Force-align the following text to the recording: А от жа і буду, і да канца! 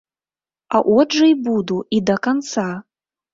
А 0.79 0.79
от 0.95 1.09
жа 1.17 1.27
і 1.33 1.35
буду, 1.49 1.77
і 1.99 2.01
да 2.09 2.17
канца! 2.29 2.67